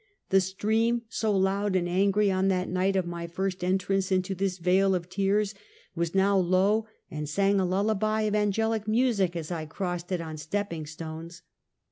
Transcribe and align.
The 0.29 0.41
stream, 0.41 1.03
so 1.09 1.31
loud 1.31 1.75
and 1.75 1.87
angry 1.87 2.31
on 2.31 2.47
that 2.47 2.67
night 2.69 2.95
of 2.95 3.05
ray 3.07 3.27
first 3.27 3.63
en 3.63 3.77
trance 3.77 4.11
into 4.11 4.33
this 4.33 4.57
vale 4.57 4.95
of 4.95 5.09
tears, 5.09 5.53
was 5.93 6.15
now 6.15 6.35
low, 6.39 6.87
and 7.11 7.29
sang 7.29 7.59
a 7.59 7.65
lullaby 7.65 8.21
of 8.21 8.33
angelic 8.33 8.87
music 8.87 9.35
as 9.35 9.51
I 9.51 9.67
crossed 9.67 10.11
it 10.11 10.19
on 10.19 10.37
step 10.37 10.71
ping 10.71 10.87
stones. 10.87 11.43